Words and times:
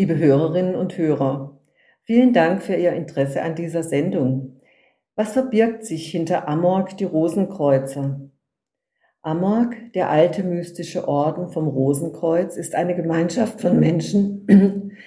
Liebe 0.00 0.16
Hörerinnen 0.16 0.76
und 0.76 0.96
Hörer, 0.96 1.60
vielen 2.04 2.32
Dank 2.32 2.62
für 2.62 2.74
Ihr 2.74 2.94
Interesse 2.94 3.42
an 3.42 3.54
dieser 3.54 3.82
Sendung. 3.82 4.62
Was 5.14 5.32
verbirgt 5.34 5.84
sich 5.84 6.10
hinter 6.10 6.48
Amorg 6.48 6.96
die 6.96 7.04
Rosenkreuzer? 7.04 8.18
Amorg, 9.20 9.76
der 9.92 10.08
alte 10.08 10.42
mystische 10.42 11.06
Orden 11.06 11.50
vom 11.50 11.68
Rosenkreuz, 11.68 12.56
ist 12.56 12.74
eine 12.74 12.96
Gemeinschaft 12.96 13.60
von 13.60 13.78
Menschen, 13.78 14.46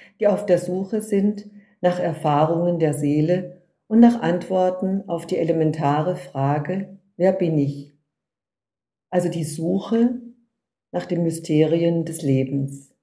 die 0.20 0.28
auf 0.28 0.46
der 0.46 0.58
Suche 0.58 1.00
sind 1.00 1.50
nach 1.80 1.98
Erfahrungen 1.98 2.78
der 2.78 2.94
Seele 2.94 3.62
und 3.88 3.98
nach 3.98 4.22
Antworten 4.22 5.08
auf 5.08 5.26
die 5.26 5.38
elementare 5.38 6.14
Frage, 6.14 7.00
wer 7.16 7.32
bin 7.32 7.58
ich? 7.58 7.98
Also 9.10 9.28
die 9.28 9.42
Suche 9.42 10.20
nach 10.92 11.06
den 11.06 11.24
Mysterien 11.24 12.04
des 12.04 12.22
Lebens. 12.22 12.93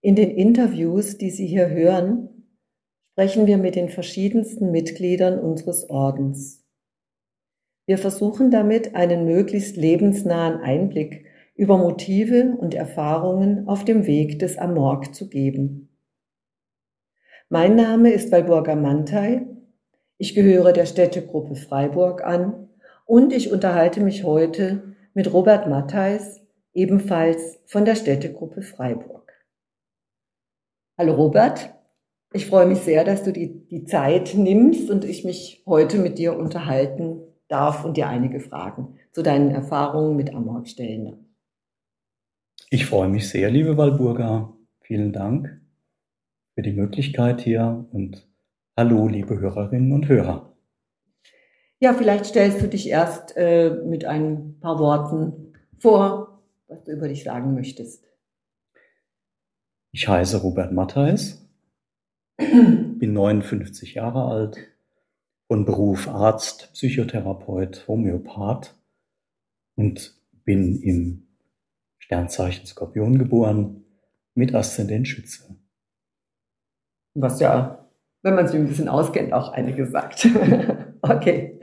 In 0.00 0.14
den 0.14 0.30
Interviews, 0.30 1.18
die 1.18 1.30
Sie 1.30 1.46
hier 1.46 1.70
hören, 1.70 2.28
sprechen 3.12 3.48
wir 3.48 3.58
mit 3.58 3.74
den 3.74 3.88
verschiedensten 3.88 4.70
Mitgliedern 4.70 5.40
unseres 5.40 5.90
Ordens. 5.90 6.64
Wir 7.84 7.98
versuchen 7.98 8.52
damit 8.52 8.94
einen 8.94 9.24
möglichst 9.24 9.76
lebensnahen 9.76 10.60
Einblick 10.60 11.24
über 11.56 11.78
Motive 11.78 12.56
und 12.56 12.74
Erfahrungen 12.74 13.66
auf 13.66 13.84
dem 13.84 14.06
Weg 14.06 14.38
des 14.38 14.56
Amorg 14.56 15.16
zu 15.16 15.28
geben. 15.28 15.88
Mein 17.48 17.74
Name 17.74 18.12
ist 18.12 18.30
Walburga 18.30 18.76
Mantei. 18.76 19.48
Ich 20.16 20.36
gehöre 20.36 20.72
der 20.72 20.86
Städtegruppe 20.86 21.56
Freiburg 21.56 22.22
an 22.22 22.68
und 23.04 23.32
ich 23.32 23.50
unterhalte 23.50 24.00
mich 24.00 24.22
heute 24.22 24.94
mit 25.12 25.32
Robert 25.32 25.66
Mattheis, 25.66 26.40
ebenfalls 26.72 27.58
von 27.66 27.84
der 27.84 27.96
Städtegruppe 27.96 28.62
Freiburg. 28.62 29.17
Hallo 31.00 31.14
Robert, 31.14 31.72
ich 32.32 32.46
freue 32.46 32.66
mich 32.66 32.78
sehr, 32.78 33.04
dass 33.04 33.22
du 33.22 33.32
die, 33.32 33.68
die 33.68 33.84
Zeit 33.84 34.34
nimmst 34.34 34.90
und 34.90 35.04
ich 35.04 35.24
mich 35.24 35.62
heute 35.64 35.96
mit 35.96 36.18
dir 36.18 36.36
unterhalten 36.36 37.20
darf 37.46 37.84
und 37.84 37.96
dir 37.96 38.08
einige 38.08 38.40
Fragen 38.40 38.98
zu 39.12 39.22
deinen 39.22 39.52
Erfahrungen 39.52 40.16
mit 40.16 40.34
Amorg 40.34 40.66
stellen. 40.66 41.36
Ich 42.70 42.86
freue 42.86 43.08
mich 43.08 43.28
sehr, 43.28 43.48
liebe 43.48 43.76
Walburga. 43.76 44.52
Vielen 44.80 45.12
Dank 45.12 45.60
für 46.56 46.62
die 46.62 46.72
Möglichkeit 46.72 47.42
hier 47.42 47.86
und 47.92 48.28
hallo, 48.76 49.06
liebe 49.06 49.38
Hörerinnen 49.38 49.92
und 49.92 50.08
Hörer. 50.08 50.52
Ja, 51.78 51.94
vielleicht 51.94 52.24
stellst 52.24 52.60
du 52.60 52.66
dich 52.66 52.88
erst 52.88 53.36
äh, 53.36 53.70
mit 53.84 54.04
ein 54.04 54.58
paar 54.58 54.80
Worten 54.80 55.52
vor, 55.78 56.42
was 56.66 56.82
du 56.82 56.90
über 56.90 57.06
dich 57.06 57.22
sagen 57.22 57.54
möchtest. 57.54 58.07
Ich 59.92 60.06
heiße 60.06 60.38
Robert 60.38 60.72
Mattheis, 60.72 61.46
bin 62.36 63.12
59 63.12 63.94
Jahre 63.94 64.24
alt, 64.24 64.58
von 65.46 65.64
Beruf 65.64 66.08
Arzt, 66.08 66.70
Psychotherapeut, 66.74 67.88
Homöopath 67.88 68.74
und 69.76 70.14
bin 70.44 70.82
im 70.82 71.26
Sternzeichen 71.98 72.66
Skorpion 72.66 73.18
geboren 73.18 73.84
mit 74.34 74.54
Aszendent 74.54 75.08
Schütze. 75.08 75.56
Was 77.14 77.40
ja, 77.40 77.86
wenn 78.22 78.34
man 78.34 78.46
sich 78.46 78.56
ein 78.56 78.68
bisschen 78.68 78.88
auskennt, 78.88 79.32
auch 79.32 79.52
einige 79.52 79.86
sagt. 79.86 80.28
Okay. 81.00 81.60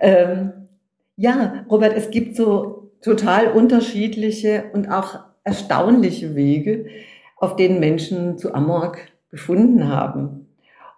Ähm, 0.00 0.68
ja, 1.16 1.66
Robert, 1.70 1.94
es 1.94 2.08
gibt 2.10 2.36
so 2.36 2.90
total 3.02 3.48
unterschiedliche 3.48 4.70
und 4.72 4.88
auch 4.88 5.20
erstaunliche 5.44 6.34
Wege, 6.34 6.86
auf 7.36 7.56
denen 7.56 7.80
Menschen 7.80 8.38
zu 8.38 8.54
Amorg 8.54 8.98
gefunden 9.30 9.88
haben. 9.88 10.48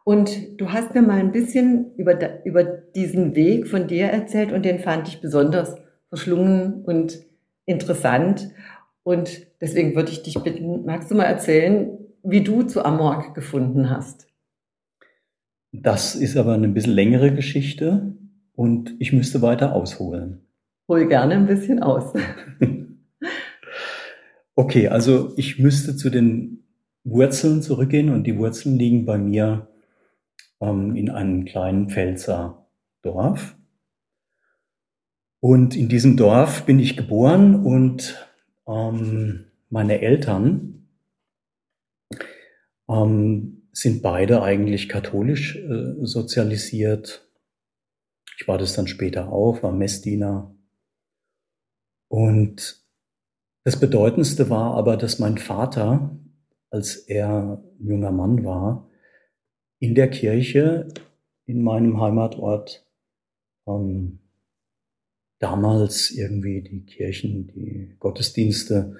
Und 0.04 0.58
du 0.58 0.72
hast 0.72 0.94
mir 0.94 1.02
mal 1.02 1.18
ein 1.18 1.32
bisschen 1.32 1.94
über, 1.96 2.44
über 2.46 2.64
diesen 2.64 3.34
Weg 3.34 3.68
von 3.68 3.88
dir 3.88 4.06
erzählt 4.06 4.52
und 4.52 4.64
den 4.64 4.78
fand 4.78 5.06
ich 5.08 5.20
besonders 5.20 5.76
verschlungen 6.08 6.82
und 6.84 7.18
interessant. 7.66 8.48
Und 9.02 9.46
deswegen 9.60 9.94
würde 9.94 10.10
ich 10.10 10.22
dich 10.22 10.42
bitten, 10.42 10.86
magst 10.86 11.10
du 11.10 11.14
mal 11.14 11.24
erzählen, 11.24 11.98
wie 12.22 12.42
du 12.42 12.62
zu 12.62 12.84
Amorg 12.84 13.34
gefunden 13.34 13.90
hast? 13.90 14.26
Das 15.72 16.14
ist 16.14 16.36
aber 16.36 16.54
eine 16.54 16.68
bisschen 16.68 16.94
längere 16.94 17.34
Geschichte 17.34 18.14
und 18.54 18.94
ich 18.98 19.12
müsste 19.12 19.42
weiter 19.42 19.74
ausholen. 19.74 20.40
Hol 20.88 21.06
gerne 21.06 21.34
ein 21.34 21.46
bisschen 21.46 21.82
aus. 21.82 22.14
okay, 24.58 24.88
also 24.88 25.32
ich 25.36 25.60
müsste 25.60 25.94
zu 25.94 26.10
den 26.10 26.64
Wurzeln 27.04 27.62
zurückgehen 27.62 28.10
und 28.10 28.24
die 28.24 28.36
Wurzeln 28.36 28.76
liegen 28.76 29.06
bei 29.06 29.16
mir 29.16 29.68
ähm, 30.60 30.96
in 30.96 31.10
einem 31.10 31.44
kleinen 31.44 31.88
Pfälzer 31.88 32.66
Dorf. 33.02 33.56
Und 35.38 35.76
in 35.76 35.88
diesem 35.88 36.16
Dorf 36.16 36.66
bin 36.66 36.80
ich 36.80 36.96
geboren 36.96 37.64
und 37.64 38.28
ähm, 38.66 39.44
meine 39.70 40.00
Eltern 40.00 40.88
ähm, 42.88 43.68
sind 43.70 44.02
beide 44.02 44.42
eigentlich 44.42 44.88
katholisch 44.88 45.54
äh, 45.54 46.04
sozialisiert. 46.04 47.30
Ich 48.36 48.48
war 48.48 48.58
das 48.58 48.74
dann 48.74 48.88
später 48.88 49.30
auch, 49.30 49.62
war 49.62 49.70
Messdiener. 49.70 50.52
Und 52.08 52.87
das 53.68 53.78
Bedeutendste 53.78 54.48
war 54.48 54.76
aber, 54.76 54.96
dass 54.96 55.18
mein 55.18 55.36
Vater, 55.36 56.18
als 56.70 56.96
er 56.96 57.62
ein 57.78 57.86
junger 57.86 58.12
Mann 58.12 58.42
war, 58.42 58.88
in 59.78 59.94
der 59.94 60.08
Kirche 60.08 60.88
in 61.44 61.62
meinem 61.62 62.00
Heimatort 62.00 62.86
ähm, 63.66 64.20
damals 65.38 66.10
irgendwie 66.10 66.62
die 66.62 66.86
Kirchen, 66.86 67.48
die 67.48 67.94
Gottesdienste 67.98 68.96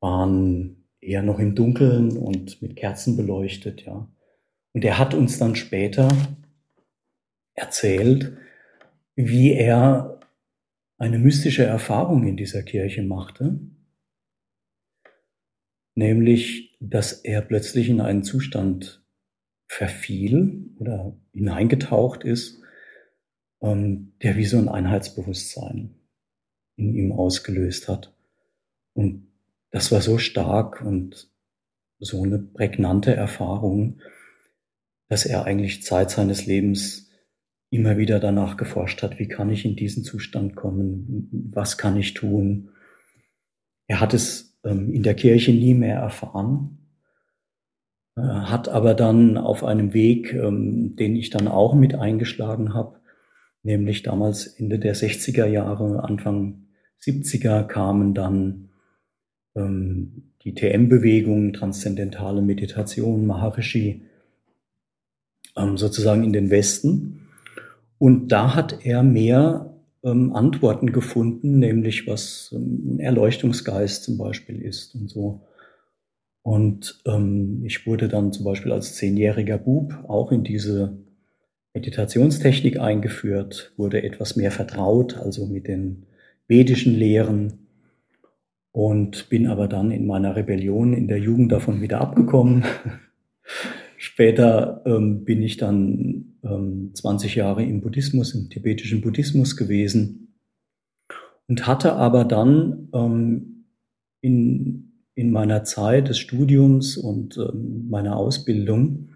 waren 0.00 0.86
eher 1.02 1.22
noch 1.22 1.38
im 1.38 1.54
Dunkeln 1.54 2.16
und 2.16 2.62
mit 2.62 2.76
Kerzen 2.76 3.18
beleuchtet, 3.18 3.84
ja. 3.84 4.08
Und 4.72 4.86
er 4.86 4.98
hat 4.98 5.12
uns 5.12 5.38
dann 5.38 5.54
später 5.54 6.08
erzählt, 7.52 8.38
wie 9.16 9.52
er 9.52 10.19
eine 11.00 11.18
mystische 11.18 11.64
Erfahrung 11.64 12.26
in 12.26 12.36
dieser 12.36 12.62
Kirche 12.62 13.02
machte, 13.02 13.58
nämlich, 15.94 16.76
dass 16.78 17.12
er 17.12 17.40
plötzlich 17.40 17.88
in 17.88 18.02
einen 18.02 18.22
Zustand 18.22 19.02
verfiel 19.66 20.70
oder 20.78 21.16
hineingetaucht 21.32 22.22
ist, 22.24 22.60
ähm, 23.62 24.12
der 24.22 24.36
wie 24.36 24.44
so 24.44 24.58
ein 24.58 24.68
Einheitsbewusstsein 24.68 25.94
in 26.76 26.94
ihm 26.94 27.12
ausgelöst 27.12 27.88
hat. 27.88 28.14
Und 28.92 29.32
das 29.70 29.90
war 29.92 30.02
so 30.02 30.18
stark 30.18 30.82
und 30.82 31.30
so 31.98 32.22
eine 32.22 32.38
prägnante 32.38 33.14
Erfahrung, 33.14 34.02
dass 35.08 35.24
er 35.24 35.44
eigentlich 35.44 35.82
Zeit 35.82 36.10
seines 36.10 36.44
Lebens 36.44 37.09
immer 37.70 37.96
wieder 37.96 38.18
danach 38.18 38.56
geforscht 38.56 39.02
hat, 39.02 39.18
wie 39.18 39.28
kann 39.28 39.50
ich 39.50 39.64
in 39.64 39.76
diesen 39.76 40.02
Zustand 40.02 40.56
kommen, 40.56 41.50
was 41.52 41.78
kann 41.78 41.96
ich 41.96 42.14
tun. 42.14 42.70
Er 43.86 44.00
hat 44.00 44.12
es 44.12 44.58
ähm, 44.64 44.92
in 44.92 45.02
der 45.02 45.14
Kirche 45.14 45.52
nie 45.52 45.74
mehr 45.74 45.96
erfahren, 45.96 46.78
äh, 48.16 48.22
hat 48.22 48.68
aber 48.68 48.94
dann 48.94 49.38
auf 49.38 49.64
einem 49.64 49.94
Weg, 49.94 50.32
ähm, 50.34 50.96
den 50.96 51.14
ich 51.14 51.30
dann 51.30 51.46
auch 51.46 51.74
mit 51.74 51.94
eingeschlagen 51.94 52.74
habe, 52.74 53.00
nämlich 53.62 54.02
damals 54.02 54.46
Ende 54.46 54.78
der 54.78 54.96
60er 54.96 55.46
Jahre, 55.46 56.02
Anfang 56.02 56.66
70er 57.00 57.64
kamen 57.64 58.14
dann 58.14 58.70
ähm, 59.54 60.32
die 60.42 60.54
TM-Bewegung, 60.54 61.52
transzendentale 61.52 62.42
Meditation, 62.42 63.26
Maharishi, 63.26 64.02
ähm, 65.56 65.76
sozusagen 65.76 66.24
in 66.24 66.32
den 66.32 66.50
Westen. 66.50 67.28
Und 68.00 68.32
da 68.32 68.54
hat 68.54 68.86
er 68.86 69.02
mehr 69.02 69.74
ähm, 70.02 70.34
Antworten 70.34 70.90
gefunden, 70.90 71.58
nämlich 71.58 72.06
was 72.06 72.50
ähm, 72.50 72.94
ein 72.96 72.98
Erleuchtungsgeist 72.98 74.04
zum 74.04 74.16
Beispiel 74.16 74.62
ist 74.62 74.94
und 74.94 75.10
so. 75.10 75.42
Und 76.40 77.02
ähm, 77.04 77.62
ich 77.66 77.86
wurde 77.86 78.08
dann 78.08 78.32
zum 78.32 78.46
Beispiel 78.46 78.72
als 78.72 78.94
zehnjähriger 78.94 79.58
Bub 79.58 79.92
auch 80.08 80.32
in 80.32 80.44
diese 80.44 80.96
Meditationstechnik 81.74 82.80
eingeführt, 82.80 83.74
wurde 83.76 84.02
etwas 84.02 84.34
mehr 84.34 84.50
vertraut, 84.50 85.18
also 85.18 85.44
mit 85.44 85.68
den 85.68 86.06
vedischen 86.48 86.94
Lehren 86.94 87.66
und 88.72 89.28
bin 89.28 89.46
aber 89.46 89.68
dann 89.68 89.90
in 89.90 90.06
meiner 90.06 90.36
Rebellion 90.36 90.94
in 90.94 91.06
der 91.06 91.18
Jugend 91.18 91.52
davon 91.52 91.82
wieder 91.82 92.00
abgekommen. 92.00 92.64
Später 94.20 94.82
ähm, 94.84 95.24
bin 95.24 95.40
ich 95.40 95.56
dann 95.56 96.34
ähm, 96.42 96.90
20 96.92 97.36
Jahre 97.36 97.64
im 97.64 97.80
Buddhismus, 97.80 98.34
im 98.34 98.50
tibetischen 98.50 99.00
Buddhismus 99.00 99.56
gewesen 99.56 100.36
und 101.48 101.66
hatte 101.66 101.94
aber 101.94 102.26
dann 102.26 102.90
ähm, 102.92 103.64
in 104.20 104.90
in 105.14 105.30
meiner 105.30 105.64
Zeit 105.64 106.10
des 106.10 106.18
Studiums 106.18 106.98
und 106.98 107.38
ähm, 107.38 107.88
meiner 107.88 108.16
Ausbildung 108.16 109.08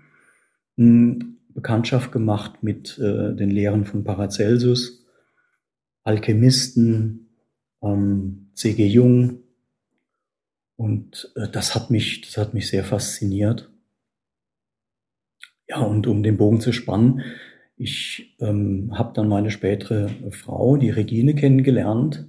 hm, 0.78 1.36
Bekanntschaft 1.50 2.10
gemacht 2.10 2.62
mit 2.62 2.98
äh, 2.98 3.34
den 3.34 3.50
Lehren 3.50 3.84
von 3.84 4.04
Paracelsus, 4.04 5.04
Alchemisten, 6.02 7.28
ähm, 7.82 8.48
C.G. 8.54 8.86
Jung. 8.86 9.40
Und 10.76 11.30
äh, 11.36 11.48
das 11.50 11.74
hat 11.74 11.90
mich, 11.90 12.22
das 12.22 12.38
hat 12.38 12.54
mich 12.54 12.68
sehr 12.68 12.84
fasziniert. 12.84 13.70
Ja, 15.68 15.80
und 15.80 16.06
um 16.06 16.22
den 16.22 16.36
Bogen 16.36 16.60
zu 16.60 16.72
spannen, 16.72 17.22
ich 17.76 18.36
ähm, 18.40 18.96
habe 18.96 19.12
dann 19.14 19.28
meine 19.28 19.50
spätere 19.50 20.08
Frau, 20.30 20.76
die 20.76 20.90
Regine, 20.90 21.34
kennengelernt, 21.34 22.26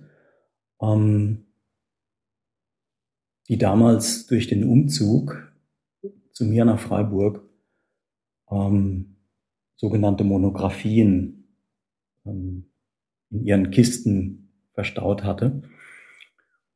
ähm, 0.81 1.45
die 3.47 3.57
damals 3.57 4.25
durch 4.25 4.47
den 4.47 4.63
Umzug 4.63 5.53
zu 6.31 6.45
mir 6.45 6.65
nach 6.65 6.79
Freiburg 6.79 7.47
ähm, 8.49 9.17
sogenannte 9.75 10.23
Monographien 10.23 11.47
ähm, 12.25 12.65
in 13.29 13.45
ihren 13.45 13.71
Kisten 13.71 14.49
verstaut 14.73 15.23
hatte. 15.23 15.61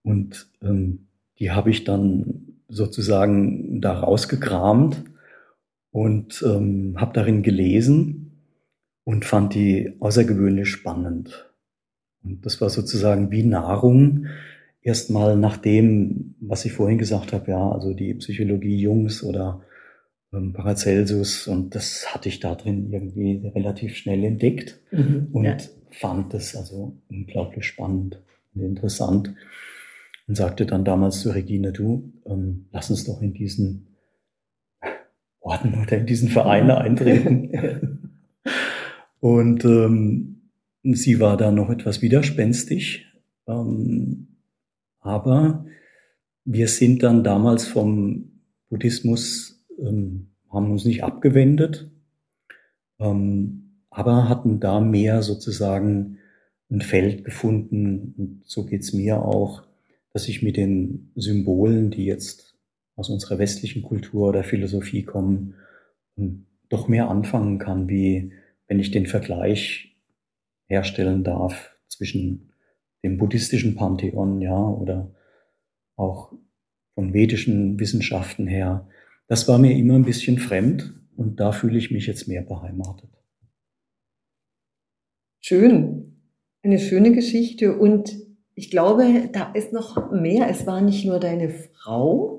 Und 0.03 0.51
ähm, 0.61 1.07
die 1.39 1.51
habe 1.51 1.71
ich 1.71 1.85
dann 1.85 2.59
sozusagen 2.67 3.81
da 3.81 4.00
rausgekramt 4.00 5.03
und 5.91 6.44
ähm, 6.45 6.95
habe 6.97 7.13
darin 7.13 7.41
gelesen 7.44 8.44
und 9.03 9.25
fand 9.25 9.56
die 9.56 9.95
außergewöhnlich 10.00 10.69
spannend. 10.69 11.51
Und 12.24 12.45
das 12.45 12.62
war 12.62 12.69
sozusagen 12.69 13.31
wie 13.31 13.44
Nahrung 13.44 14.27
erstmal 14.81 15.36
nach 15.38 15.57
dem, 15.57 16.36
was 16.39 16.65
ich 16.65 16.74
vorhin 16.74 16.97
gesagt 16.97 17.33
habe, 17.33 17.51
ja, 17.51 17.71
also 17.71 17.94
die 17.94 18.13
Psychologie 18.15 18.80
Jungs 18.80 19.24
oder 19.24 19.62
ähm, 20.33 20.53
Paracelsus 20.53 21.47
und 21.47 21.75
das 21.75 22.13
hatte 22.13 22.30
ich 22.30 22.39
da 22.39 22.56
drin 22.56 22.92
irgendwie 22.92 23.47
relativ 23.47 23.95
schnell 23.95 24.24
entdeckt 24.24 24.80
mhm, 24.92 25.30
und 25.31 25.45
ja. 25.45 25.57
fand 25.89 26.33
es 26.33 26.56
also 26.56 26.97
unglaublich 27.09 27.65
spannend 27.65 28.21
und 28.53 28.62
interessant 28.62 29.33
und 30.27 30.35
sagte 30.35 30.65
dann 30.65 30.85
damals 30.85 31.21
zu 31.21 31.31
Regine, 31.31 31.71
du, 31.71 32.13
ähm, 32.25 32.68
lass 32.71 32.89
uns 32.89 33.06
doch 33.06 33.21
in 33.21 33.33
diesen 33.33 33.88
Orden 35.50 35.81
oder 35.81 35.98
in 35.98 36.06
diesen 36.06 36.30
Verein 36.30 36.69
eintreten. 36.69 38.12
und 39.19 39.66
ähm, 39.66 40.42
sie 40.84 41.19
war 41.19 41.38
da 41.38 41.51
noch 41.51 41.69
etwas 41.69 42.01
widerspenstig, 42.01 43.07
ähm, 43.48 44.28
aber 45.00 45.66
wir 46.46 46.68
sind 46.68 47.04
dann 47.04 47.24
damals 47.24 47.68
vom 47.68 48.42
Buddhismus, 48.69 49.66
ähm, 49.80 50.28
haben 50.51 50.72
uns 50.72 50.86
nicht 50.86 51.04
abgewendet, 51.04 51.90
ähm, 53.00 53.84
aber 53.90 54.30
hatten 54.30 54.60
da 54.60 54.80
mehr 54.80 55.22
sozusagen 55.24 56.18
ein 56.72 56.81
Feld 56.81 57.24
gefunden, 57.24 58.13
und 58.18 58.42
so 58.45 58.66
geht's 58.66 58.94
mir 58.94 59.24
auch, 59.24 59.63
dass 60.13 60.28
ich 60.28 60.44
mit 60.44 60.57
den 60.57 61.12
Symbolen, 61.16 61.90
die 61.90 62.06
jetzt 62.06 62.49
aus 63.00 63.10
unserer 63.10 63.40
westlichen 63.40 63.81
Kultur 63.81 64.28
oder 64.28 64.44
Philosophie 64.44 65.04
kommen, 65.04 65.56
doch 66.68 66.90
mehr 66.90 67.10
anfangen 67.10 67.57
kann, 67.57 67.88
wie 67.88 68.34
wenn 68.68 68.80
ich 68.80 68.92
den 68.92 69.07
Vergleich 69.07 69.98
herstellen 70.68 71.24
darf 71.24 71.75
zwischen 71.88 72.51
dem 73.04 73.18
buddhistischen 73.18 73.75
Pantheon, 73.75 74.42
ja, 74.42 74.60
oder 74.60 75.16
auch 75.96 76.34
von 76.94 77.13
vedischen 77.13 77.80
Wissenschaften 77.80 78.48
her. 78.48 78.88
Das 79.28 79.48
war 79.48 79.57
mir 79.57 79.75
immer 79.75 79.95
ein 79.95 80.06
bisschen 80.06 80.38
fremd 80.38 80.94
und 81.16 81.40
da 81.40 81.54
fühle 81.54 81.78
ich 81.78 81.92
mich 81.92 82.06
jetzt 82.06 82.28
mehr 82.28 82.42
beheimatet. 82.42 83.10
Schön. 85.40 86.18
Eine 86.62 86.80
schöne 86.80 87.13
Geschichte 87.13 87.78
und 87.78 88.13
ich 88.54 88.69
glaube, 88.69 89.30
da 89.31 89.54
ist 89.54 89.72
noch 89.72 90.12
mehr. 90.12 90.50
Es 90.50 90.68
war 90.68 90.81
nicht 90.81 91.06
nur 91.06 91.22
deine 91.22 91.50
Frau, 91.50 92.38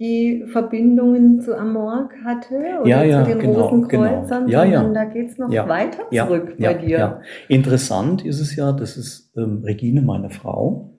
die 0.00 0.44
Verbindungen 0.46 1.42
zu 1.42 1.56
Amorg 1.56 2.14
hatte 2.24 2.78
oder 2.80 2.88
ja, 2.88 3.04
ja, 3.04 3.22
zu 3.22 3.30
den 3.30 3.38
genau, 3.38 3.68
Rosenkreuzern, 3.68 4.46
genau. 4.46 4.50
Ja, 4.50 4.64
ja. 4.64 4.88
da 4.88 5.04
geht 5.04 5.28
es 5.28 5.38
noch 5.38 5.52
ja, 5.52 5.68
weiter 5.68 6.08
zurück 6.10 6.56
bei 6.58 6.74
dir. 6.74 7.20
Interessant 7.48 8.24
ist 8.24 8.40
es 8.40 8.56
ja, 8.56 8.72
das 8.72 8.96
ist 8.96 9.30
ähm, 9.36 9.62
Regine, 9.62 10.00
meine 10.00 10.30
Frau. 10.30 10.98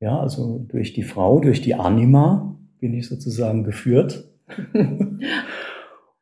Ja, 0.00 0.18
also 0.18 0.58
durch 0.68 0.92
die 0.92 1.04
Frau, 1.04 1.38
durch 1.38 1.62
die 1.62 1.74
Anima 1.74 2.58
bin 2.80 2.92
ich 2.92 3.08
sozusagen 3.08 3.62
geführt. 3.62 4.28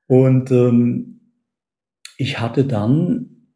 Und 0.06 0.50
ähm, 0.50 1.20
ich 2.18 2.40
hatte 2.40 2.64
dann 2.64 3.54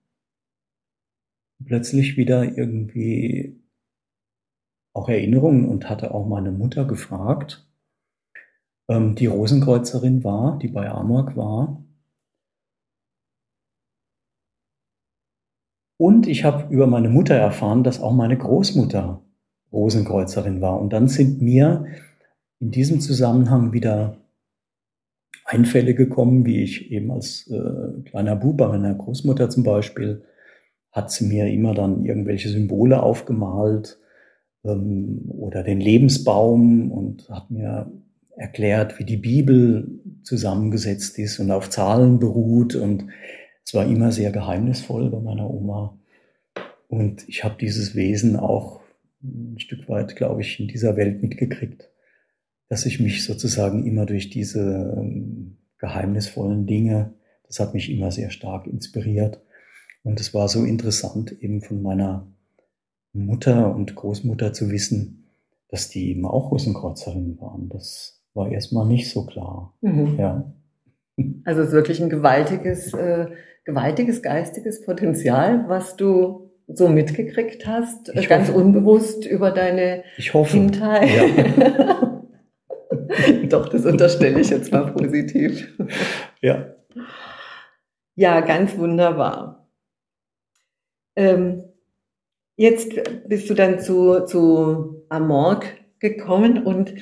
plötzlich 1.65 2.17
wieder 2.17 2.45
irgendwie 2.45 3.61
auch 4.93 5.09
Erinnerungen 5.09 5.67
und 5.67 5.89
hatte 5.89 6.13
auch 6.13 6.27
meine 6.27 6.51
Mutter 6.51 6.85
gefragt, 6.85 7.70
ähm, 8.91 9.15
die 9.15 9.27
Rosenkreuzerin 9.27 10.25
war, 10.25 10.59
die 10.59 10.69
bei 10.69 10.91
Amorg 10.91 11.37
war. 11.37 11.83
Und 15.97 16.27
ich 16.27 16.45
habe 16.45 16.73
über 16.75 16.87
meine 16.87 17.09
Mutter 17.09 17.35
erfahren, 17.35 17.85
dass 17.85 18.01
auch 18.01 18.13
meine 18.13 18.37
Großmutter 18.37 19.23
Rosenkreuzerin 19.73 20.61
war. 20.61 20.81
Und 20.81 20.93
dann 20.93 21.09
sind 21.09 21.41
mir 21.41 21.87
in 22.59 22.71
diesem 22.73 23.01
Zusammenhang 23.01 23.73
wieder 23.73 24.17
Einfälle 25.45 25.95
gekommen, 25.95 26.45
wie 26.45 26.63
ich 26.63 26.91
eben 26.91 27.11
als 27.13 27.47
äh, 27.49 28.03
kleiner 28.03 28.35
Bub 28.35 28.57
bei 28.57 28.69
meiner 28.69 28.95
Großmutter 28.95 29.51
zum 29.51 29.63
Beispiel, 29.63 30.25
hat 30.91 31.13
sie 31.13 31.27
mir 31.27 31.47
immer 31.47 31.75
dann 31.75 32.05
irgendwelche 32.05 32.49
Symbole 32.49 33.03
aufgemalt 33.03 34.01
ähm, 34.65 35.27
oder 35.29 35.63
den 35.63 35.81
Lebensbaum 35.81 36.91
und 36.91 37.29
hat 37.31 37.51
mir 37.51 37.91
erklärt, 38.37 38.99
wie 38.99 39.05
die 39.05 39.17
Bibel 39.17 40.01
zusammengesetzt 40.23 41.19
ist 41.19 41.39
und 41.41 41.51
auf 41.51 41.71
Zahlen 41.71 42.19
beruht. 42.19 42.75
Und 42.75 43.07
es 43.65 43.75
war 43.75 43.87
immer 43.87 44.13
sehr 44.13 44.33
geheimnisvoll 44.33 45.11
bei 45.11 45.21
meiner 45.21 45.51
Oma. 45.51 45.99
Und 46.89 47.29
ich 47.29 47.45
habe 47.45 47.57
dieses 47.61 47.95
Wesen 47.95 48.37
auch 48.37 48.81
ein 49.23 49.59
Stück 49.59 49.89
weit, 49.89 50.17
glaube 50.17 50.41
ich, 50.41 50.59
in 50.59 50.69
dieser 50.69 50.97
Welt 50.97 51.23
mitgekriegt, 51.23 51.89
dass 52.69 52.87
ich 52.87 53.01
mich 53.01 53.25
sozusagen 53.25 53.87
immer 53.87 54.07
durch 54.07 54.31
diese 54.31 54.95
ähm, 54.97 55.59
geheimnisvollen 55.79 56.67
Dinge, 56.67 57.15
das 57.47 57.61
hat 57.61 57.75
mich 57.75 57.91
immer 57.91 58.11
sehr 58.11 58.31
stark 58.31 58.67
inspiriert. 58.67 59.41
Und 60.03 60.21
es 60.21 60.33
war 60.33 60.49
so 60.49 60.65
interessant, 60.65 61.33
eben 61.41 61.61
von 61.61 61.83
meiner 61.83 62.27
Mutter 63.13 63.75
und 63.75 63.95
Großmutter 63.95 64.53
zu 64.53 64.71
wissen, 64.71 65.27
dass 65.69 65.91
die 65.91 66.11
eben 66.11 66.25
auch 66.27 66.51
Rosenkreuzerin 66.51 67.39
waren. 67.41 67.69
Das 67.69 68.20
war 68.35 68.51
erstmal 68.51 68.87
nicht 68.87 69.11
so 69.11 69.27
klar. 69.27 69.75
Mhm. 69.81 70.17
Ja. 70.19 70.53
Also 71.45 71.63
es 71.63 71.69
ist 71.69 71.75
wirklich 71.75 72.01
ein 72.01 72.11
gewaltiges, 72.11 72.95
äh, 72.95 73.27
gewaltiges 73.65 74.23
geistiges 74.23 74.85
Potenzial, 74.85 75.69
was 75.69 75.97
du 75.97 76.51
so 76.67 76.89
mitgekriegt 76.89 77.67
hast, 77.67 78.11
ich 78.15 78.29
ganz 78.29 78.49
hoffe. 78.49 78.59
unbewusst 78.59 79.27
über 79.27 79.51
deine 79.51 80.05
ich 80.17 80.33
hoffe. 80.33 80.57
Kindheit. 80.57 81.09
Ja. 81.11 82.23
Doch, 83.49 83.69
das 83.69 83.85
unterstelle 83.85 84.41
ich 84.41 84.51
jetzt 84.51 84.73
mal 84.73 84.93
positiv. 84.93 85.77
Ja. 86.41 86.75
Ja, 88.15 88.41
ganz 88.41 88.77
wunderbar. 88.79 89.69
Ähm, 91.17 91.65
jetzt 92.57 92.93
bist 93.27 93.51
du 93.51 93.55
dann 93.55 93.81
zu, 93.81 94.25
zu 94.27 95.05
Amorg 95.09 95.67
gekommen 95.99 96.65
und 96.65 96.95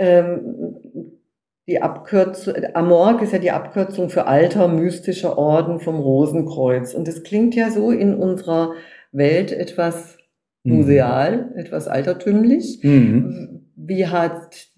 ähm, 0.00 1.20
die 1.68 1.82
Abkürzung, 1.82 2.54
Amorg 2.74 3.22
ist 3.22 3.32
ja 3.32 3.38
die 3.38 3.50
Abkürzung 3.50 4.08
für 4.08 4.26
alter 4.26 4.66
mystischer 4.66 5.38
Orden 5.38 5.78
vom 5.78 6.00
Rosenkreuz. 6.00 6.94
Und 6.94 7.06
es 7.06 7.22
klingt 7.22 7.54
ja 7.54 7.70
so 7.70 7.90
in 7.90 8.14
unserer 8.14 8.72
Welt 9.12 9.52
etwas 9.52 10.16
mhm. 10.64 10.76
museal, 10.76 11.52
etwas 11.54 11.86
altertümlich. 11.86 12.80
Mhm. 12.82 13.70
Wie 13.76 14.06
hat, 14.06 14.68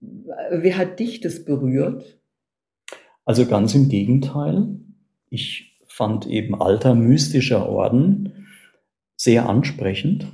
wie 0.00 0.74
hat 0.74 1.00
dich 1.00 1.20
das 1.20 1.44
berührt? 1.44 2.20
Also 3.24 3.46
ganz 3.46 3.74
im 3.74 3.88
Gegenteil. 3.88 4.68
Ich 5.30 5.78
fand 5.88 6.26
eben 6.26 6.60
alter 6.60 6.94
mystischer 6.94 7.68
Orden 7.68 8.46
sehr 9.16 9.48
ansprechend. 9.48 10.28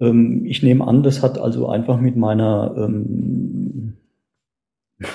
Ähm, 0.00 0.44
ich 0.44 0.62
nehme 0.62 0.86
an, 0.86 1.02
das 1.02 1.22
hat 1.22 1.38
also 1.38 1.68
einfach 1.68 2.00
mit 2.00 2.16
meiner, 2.16 2.74
ähm, 2.76 3.96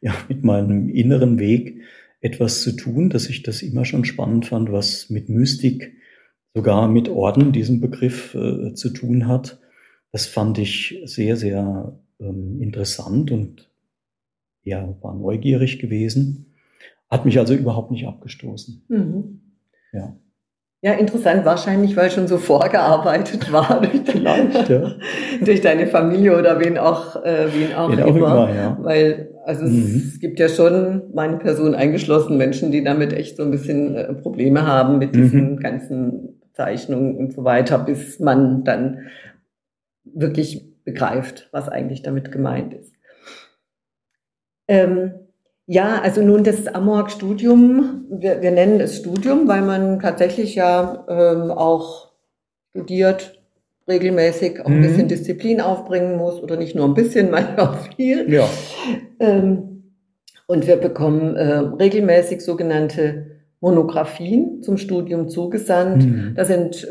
ja, 0.00 0.14
mit 0.28 0.44
meinem 0.44 0.88
inneren 0.88 1.38
Weg 1.38 1.82
etwas 2.20 2.62
zu 2.62 2.72
tun, 2.72 3.10
dass 3.10 3.28
ich 3.28 3.42
das 3.42 3.62
immer 3.62 3.84
schon 3.84 4.04
spannend 4.04 4.46
fand, 4.46 4.70
was 4.70 5.10
mit 5.10 5.28
Mystik, 5.28 5.94
sogar 6.54 6.88
mit 6.88 7.08
Orden, 7.08 7.52
diesem 7.52 7.80
Begriff 7.80 8.34
äh, 8.34 8.74
zu 8.74 8.90
tun 8.90 9.26
hat. 9.26 9.58
Das 10.12 10.26
fand 10.26 10.58
ich 10.58 11.00
sehr, 11.04 11.36
sehr 11.36 11.98
ähm, 12.18 12.60
interessant 12.60 13.30
und 13.30 13.70
ja, 14.62 14.96
war 15.00 15.14
neugierig 15.14 15.78
gewesen. 15.78 16.46
Hat 17.08 17.24
mich 17.24 17.38
also 17.38 17.54
überhaupt 17.54 17.90
nicht 17.90 18.06
abgestoßen. 18.06 18.84
Mhm. 18.88 19.40
Ja. 19.92 20.16
Ja, 20.82 20.94
interessant, 20.94 21.44
wahrscheinlich, 21.44 21.94
weil 21.94 22.10
schon 22.10 22.26
so 22.26 22.38
vorgearbeitet 22.38 23.52
war 23.52 23.82
durch, 23.82 24.00
Vielleicht, 24.06 24.68
ja. 24.70 24.92
durch 25.44 25.60
deine 25.60 25.86
Familie 25.86 26.38
oder 26.38 26.58
wen 26.58 26.78
auch, 26.78 27.22
äh, 27.22 27.48
wen 27.52 27.74
auch, 27.74 27.90
wen 27.90 27.98
immer. 27.98 28.06
Auch 28.06 28.48
immer 28.48 28.54
ja. 28.54 28.78
Weil, 28.80 29.34
also 29.44 29.66
mhm. 29.66 30.02
es 30.08 30.20
gibt 30.20 30.38
ja 30.38 30.48
schon, 30.48 31.02
meine 31.12 31.36
Person 31.36 31.74
eingeschlossen, 31.74 32.38
Menschen, 32.38 32.72
die 32.72 32.82
damit 32.82 33.12
echt 33.12 33.36
so 33.36 33.42
ein 33.42 33.50
bisschen 33.50 33.94
äh, 33.94 34.14
Probleme 34.14 34.66
haben 34.66 34.98
mit 34.98 35.14
diesen 35.14 35.52
mhm. 35.52 35.56
ganzen 35.58 36.40
Zeichnungen 36.54 37.16
und 37.16 37.34
so 37.34 37.44
weiter, 37.44 37.78
bis 37.78 38.18
man 38.18 38.64
dann 38.64 39.08
wirklich 40.04 40.82
begreift, 40.84 41.48
was 41.52 41.68
eigentlich 41.68 42.02
damit 42.02 42.32
gemeint 42.32 42.72
ist. 42.72 42.94
Ähm, 44.66 45.12
ja, 45.72 46.00
also 46.02 46.20
nun 46.20 46.42
das 46.42 46.66
Amorg-Studium, 46.66 48.06
wir, 48.10 48.42
wir, 48.42 48.50
nennen 48.50 48.80
es 48.80 48.96
Studium, 48.96 49.46
weil 49.46 49.62
man 49.62 50.00
tatsächlich 50.00 50.56
ja 50.56 51.06
ähm, 51.08 51.52
auch 51.52 52.10
studiert, 52.70 53.40
regelmäßig 53.86 54.62
auch 54.62 54.66
ein 54.66 54.78
mhm. 54.78 54.82
bisschen 54.82 55.06
Disziplin 55.06 55.60
aufbringen 55.60 56.16
muss 56.16 56.42
oder 56.42 56.56
nicht 56.56 56.74
nur 56.74 56.86
ein 56.86 56.94
bisschen, 56.94 57.30
manchmal 57.30 57.68
auch 57.68 57.76
viel. 57.94 58.28
Ja. 58.32 58.48
Ähm, 59.20 59.92
und 60.48 60.66
wir 60.66 60.74
bekommen 60.74 61.36
äh, 61.36 61.58
regelmäßig 61.58 62.40
sogenannte 62.40 63.26
Monographien 63.60 64.64
zum 64.64 64.76
Studium 64.76 65.28
zugesandt. 65.28 66.04
Mhm. 66.04 66.32
Da 66.34 66.46
sind 66.46 66.84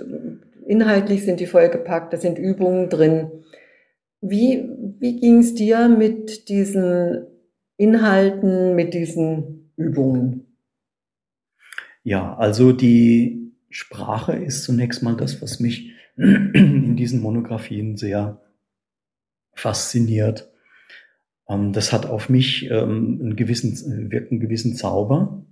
inhaltlich 0.66 1.26
sind 1.26 1.42
die 1.42 1.48
vollgepackt, 1.48 2.14
da 2.14 2.18
sind 2.18 2.40
Übungen 2.40 2.88
drin. 2.88 3.30
Wie, 4.22 4.70
wie 5.00 5.20
ging 5.20 5.40
es 5.40 5.54
dir 5.54 5.90
mit 5.90 6.48
diesen 6.48 7.26
Inhalten, 7.80 8.76
mit 8.76 8.94
diesen 8.94 9.72
Übungen? 9.78 10.46
Ja, 12.04 12.36
also 12.36 12.74
die 12.74 13.54
Sprache 13.70 14.34
ist 14.34 14.64
zunächst 14.64 15.02
mal 15.02 15.16
das, 15.16 15.42
was 15.42 15.62
mich 15.62 15.94
in 16.18 16.98
diesen 16.98 17.22
Monographien 17.22 17.96
sehr 17.96 18.42
fasziniert. 19.54 20.52
Ähm, 21.48 21.72
das 21.72 21.94
hat 21.94 22.06
auf 22.06 22.28
mich 22.28 22.70
ähm, 22.70 23.20
einen 23.22 23.36
gewissen, 23.38 24.12
wirkt 24.12 24.32
einen 24.32 24.42
gewissen 24.42 24.76
Zauber. 24.76 25.46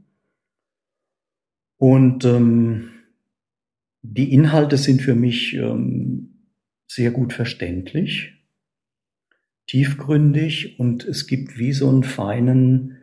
Und 1.77 2.25
ähm, 2.25 2.89
die 4.01 4.34
Inhalte 4.34 4.77
sind 4.77 5.01
für 5.01 5.15
mich 5.15 5.60
sehr 6.88 7.12
gut 7.12 7.34
verständlich 7.34 8.37
tiefgründig 9.67 10.79
und 10.79 11.05
es 11.05 11.27
gibt 11.27 11.57
wie 11.57 11.74
so 11.74 11.89
einen 11.89 12.03
feinen, 12.03 12.97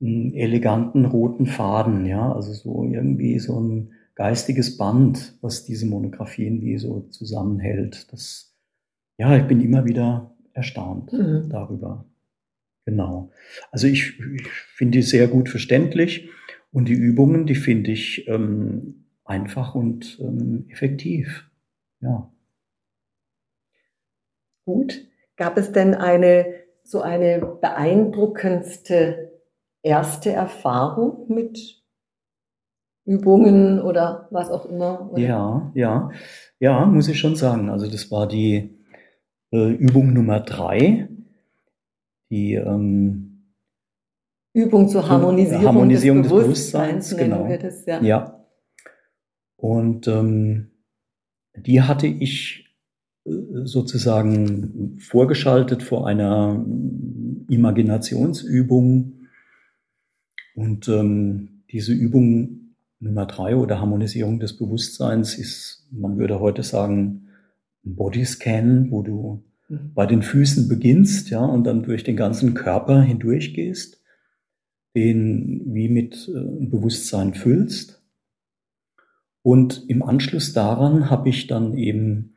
eleganten 0.00 1.04
roten 1.04 1.46
Faden, 1.46 2.06
ja, 2.06 2.32
also 2.32 2.52
so 2.52 2.84
irgendwie 2.84 3.38
so 3.40 3.60
ein 3.60 3.92
geistiges 4.14 4.76
Band, 4.76 5.36
was 5.40 5.64
diese 5.64 5.86
Monographien 5.86 6.62
wie 6.62 6.78
so 6.78 7.00
zusammenhält. 7.10 8.12
Das, 8.12 8.56
ja, 9.18 9.36
ich 9.36 9.46
bin 9.46 9.60
immer 9.60 9.84
wieder 9.84 10.36
erstaunt 10.52 11.12
mhm. 11.12 11.48
darüber. 11.48 12.04
Genau. 12.84 13.30
Also 13.70 13.86
ich, 13.86 14.18
ich 14.18 14.48
finde 14.48 14.98
die 14.98 15.02
sehr 15.02 15.28
gut 15.28 15.48
verständlich 15.48 16.28
und 16.72 16.88
die 16.88 16.94
Übungen, 16.94 17.46
die 17.46 17.54
finde 17.54 17.90
ich 17.90 18.26
ähm, 18.28 19.04
einfach 19.24 19.74
und 19.74 20.18
ähm, 20.20 20.66
effektiv. 20.68 21.50
Ja. 22.00 22.32
Gut. 24.64 25.06
Gab 25.38 25.56
es 25.56 25.70
denn 25.70 25.94
eine, 25.94 26.52
so 26.82 27.00
eine 27.00 27.38
beeindruckendste 27.60 29.30
erste 29.82 30.32
Erfahrung 30.32 31.32
mit 31.32 31.80
Übungen 33.04 33.80
oder 33.80 34.26
was 34.32 34.50
auch 34.50 34.66
immer? 34.66 35.10
Oder? 35.12 35.22
Ja, 35.22 35.72
ja, 35.74 36.10
ja, 36.58 36.84
muss 36.86 37.08
ich 37.08 37.20
schon 37.20 37.36
sagen. 37.36 37.70
Also 37.70 37.88
das 37.88 38.10
war 38.10 38.26
die 38.26 38.76
äh, 39.52 39.70
Übung 39.74 40.12
Nummer 40.12 40.40
drei, 40.40 41.08
die 42.30 42.54
ähm, 42.54 43.54
Übung 44.52 44.88
zur 44.88 45.08
Harmonisierung, 45.08 45.64
Harmonisierung 45.64 46.22
des, 46.24 46.32
Bewusstseins, 46.32 47.10
des 47.10 47.16
Bewusstseins 47.16 47.56
genau. 47.56 47.62
Das, 47.62 47.86
ja. 47.86 48.02
ja. 48.02 48.44
Und 49.56 50.08
ähm, 50.08 50.72
die 51.54 51.82
hatte 51.82 52.08
ich 52.08 52.67
sozusagen 53.64 54.98
vorgeschaltet 54.98 55.82
vor 55.82 56.06
einer 56.06 56.64
Imaginationsübung. 57.48 59.14
Und 60.54 60.88
ähm, 60.88 61.62
diese 61.70 61.92
Übung 61.92 62.74
Nummer 63.00 63.26
drei 63.26 63.54
oder 63.56 63.80
Harmonisierung 63.80 64.40
des 64.40 64.56
Bewusstseins 64.56 65.38
ist, 65.38 65.86
man 65.92 66.18
würde 66.18 66.40
heute 66.40 66.62
sagen, 66.62 67.28
ein 67.84 67.94
Bodyscan, 67.94 68.90
wo 68.90 69.02
du 69.02 69.44
mhm. 69.68 69.92
bei 69.94 70.06
den 70.06 70.22
Füßen 70.22 70.68
beginnst, 70.68 71.30
ja, 71.30 71.44
und 71.44 71.64
dann 71.64 71.84
durch 71.84 72.02
den 72.02 72.16
ganzen 72.16 72.54
Körper 72.54 73.00
hindurch 73.02 73.54
gehst, 73.54 74.02
den 74.96 75.62
wie 75.66 75.88
mit 75.88 76.28
äh, 76.28 76.66
Bewusstsein 76.66 77.34
füllst. 77.34 78.02
Und 79.42 79.88
im 79.88 80.02
Anschluss 80.02 80.52
daran 80.52 81.08
habe 81.08 81.28
ich 81.28 81.46
dann 81.46 81.76
eben 81.76 82.34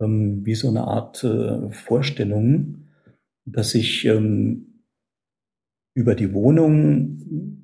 ähm, 0.00 0.44
wie 0.44 0.54
so 0.54 0.68
eine 0.68 0.84
Art 0.84 1.24
äh, 1.24 1.70
Vorstellung, 1.70 2.86
dass 3.44 3.74
ich 3.74 4.04
ähm, 4.04 4.82
über 5.94 6.14
die 6.14 6.32
Wohnung 6.32 7.56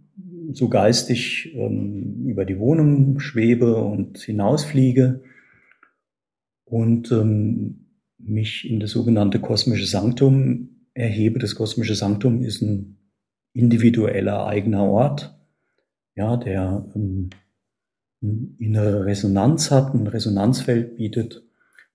so 0.55 0.69
geistig 0.69 1.55
ähm, 1.55 2.27
über 2.27 2.45
die 2.45 2.59
Wohnung 2.59 3.21
schwebe 3.21 3.77
und 3.77 4.19
hinausfliege 4.19 5.23
und 6.65 7.11
ähm, 7.13 7.87
mich 8.19 8.69
in 8.69 8.81
das 8.81 8.91
sogenannte 8.91 9.41
kosmische 9.41 9.87
Sanktum 9.87 10.87
erhebe. 10.95 11.39
Das 11.39 11.55
kosmische 11.55 11.95
Sanktum 11.95 12.43
ist 12.43 12.63
ein 12.63 12.99
individueller 13.53 14.47
eigener 14.47 14.85
Ort, 14.85 15.39
ja, 16.15 16.37
der 16.37 16.87
ähm, 16.95 17.31
eine 18.23 18.49
innere 18.59 19.05
Resonanz 19.05 19.71
hat, 19.71 19.95
ein 19.95 20.07
Resonanzfeld 20.07 20.97
bietet 20.97 21.43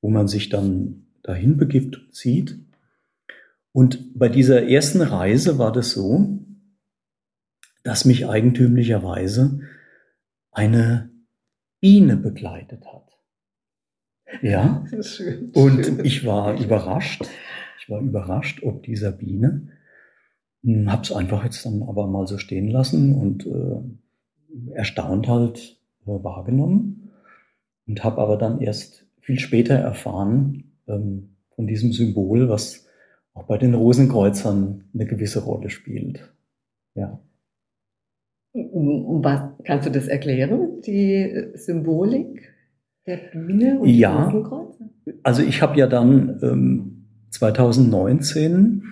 wo 0.07 0.11
man 0.11 0.29
sich 0.29 0.47
dann 0.47 1.05
dahin 1.21 1.57
begibt 1.57 1.97
und 1.97 2.15
sieht. 2.15 2.57
Und 3.73 4.17
bei 4.17 4.29
dieser 4.29 4.65
ersten 4.65 5.01
Reise 5.01 5.57
war 5.57 5.73
das 5.73 5.91
so, 5.91 6.39
dass 7.83 8.05
mich 8.05 8.25
eigentümlicherweise 8.25 9.59
eine 10.49 11.09
Biene 11.81 12.15
begleitet 12.15 12.85
hat. 12.85 13.17
Ja. 14.41 14.85
Schön, 15.01 15.51
und 15.51 15.85
schön. 15.85 16.05
ich 16.05 16.25
war 16.25 16.57
überrascht. 16.57 17.25
Ich 17.81 17.89
war 17.89 17.99
überrascht, 17.99 18.63
ob 18.63 18.83
dieser 18.83 19.11
Biene. 19.11 19.73
Hm, 20.63 20.89
hab's 20.89 21.11
einfach 21.11 21.43
jetzt 21.43 21.65
dann 21.65 21.83
aber 21.83 22.07
mal 22.07 22.27
so 22.27 22.37
stehen 22.37 22.69
lassen 22.69 23.13
und 23.13 23.45
äh, 23.45 24.71
erstaunt 24.71 25.27
halt 25.27 25.81
äh, 26.05 26.23
wahrgenommen 26.23 27.11
und 27.85 28.05
habe 28.05 28.21
aber 28.21 28.37
dann 28.37 28.61
erst 28.61 29.06
viel 29.27 29.39
später 29.39 29.75
erfahren 29.75 30.71
ähm, 30.87 31.35
von 31.53 31.67
diesem 31.67 31.91
Symbol, 31.91 32.47
was 32.47 32.87
auch 33.33 33.43
bei 33.43 33.57
den 33.57 33.73
Rosenkreuzern 33.73 34.85
eine 34.93 35.05
gewisse 35.05 35.43
Rolle 35.43 35.69
spielt. 35.69 36.33
Ja. 36.95 37.19
Was, 38.53 39.51
kannst 39.65 39.85
du 39.85 39.91
das 39.91 40.07
erklären, 40.07 40.81
die 40.81 41.49
Symbolik 41.55 42.53
der 43.05 43.17
Bühne 43.33 43.79
und 43.79 43.89
ja, 43.89 44.23
Rosenkreuzer? 44.23 44.89
Also 45.23 45.43
ich 45.43 45.61
habe 45.61 45.77
ja 45.77 45.87
dann 45.87 46.39
ähm, 46.41 47.05
2019 47.31 48.83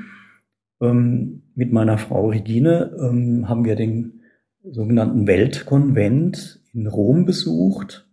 ähm, 0.82 1.44
mit 1.56 1.72
meiner 1.72 1.98
Frau 1.98 2.28
Regine 2.28 2.94
ähm, 3.00 3.48
haben 3.48 3.64
wir 3.64 3.78
den 3.78 4.20
sogenannten 4.70 5.28
Weltkonvent 5.28 6.62
in 6.74 6.88
Rom 6.88 7.26
besucht 7.26 8.05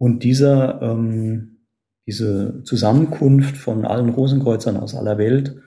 und 0.00 0.24
dieser, 0.24 0.80
ähm, 0.80 1.58
diese 2.06 2.64
Zusammenkunft 2.64 3.58
von 3.58 3.84
allen 3.84 4.08
Rosenkreuzern 4.08 4.78
aus 4.78 4.94
aller 4.94 5.18
Welt 5.18 5.60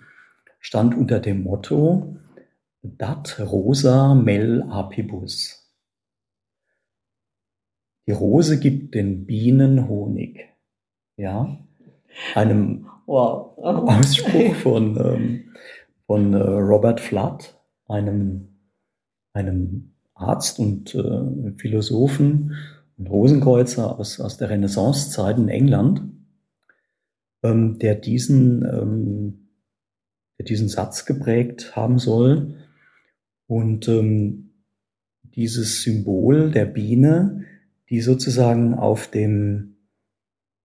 stand 0.60 0.98
unter 0.98 1.20
dem 1.20 1.44
Motto 1.44 2.18
Dat 2.82 3.40
Rosa 3.40 4.16
Mel 4.16 4.64
Apibus. 4.64 5.72
Die 8.08 8.12
Rose 8.12 8.60
gibt 8.60 8.96
den 8.96 9.28
Bienen 9.28 9.88
Honig. 9.88 10.50
Ja, 11.16 11.56
einem 12.34 12.88
wow. 13.06 13.56
Ausspruch 13.58 14.56
von, 14.64 14.98
ähm, 14.98 15.44
von 16.08 16.34
äh, 16.34 16.38
Robert 16.38 17.00
Flood, 17.00 17.56
einem, 17.88 18.48
einem 19.34 19.94
Arzt 20.16 20.58
und 20.58 20.96
äh, 20.96 21.52
Philosophen 21.58 22.56
ein 22.98 23.08
Rosenkreuzer 23.08 24.00
aus, 24.00 24.20
aus 24.20 24.38
der 24.38 24.50
Renaissancezeit 24.50 25.38
in 25.38 25.50
England, 25.50 26.02
ähm, 27.44 27.80
der 27.80 27.96
diesen 27.96 28.64
ähm, 28.64 29.44
der 30.38 30.46
diesen 30.46 30.70
Satz 30.70 31.06
geprägt 31.06 31.76
haben 31.76 32.00
soll. 32.00 32.56
Und 33.48 33.88
ähm, 33.88 34.52
dieses 35.36 35.84
Symbol 35.84 36.52
der 36.52 36.66
Biene, 36.66 37.46
die 37.90 38.02
sozusagen 38.02 38.74
auf 38.74 39.08
dem 39.08 39.76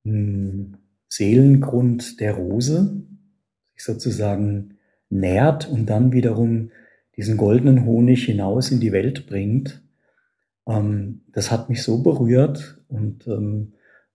mh, 0.04 0.12
hm, 0.12 0.74
Seelengrund 1.08 2.20
der 2.20 2.34
Rose 2.34 3.02
sich 3.74 3.84
sozusagen 3.84 4.78
nährt 5.08 5.68
und 5.68 5.86
dann 5.86 6.12
wiederum 6.12 6.70
diesen 7.16 7.36
goldenen 7.36 7.86
Honig 7.86 8.26
hinaus 8.26 8.70
in 8.70 8.80
die 8.80 8.92
Welt 8.92 9.26
bringt. 9.26 9.82
Ähm, 10.68 11.22
das 11.32 11.50
hat 11.50 11.68
mich 11.68 11.82
so 11.82 12.02
berührt 12.02 12.80
und 12.88 13.26
ähm, 13.26 13.72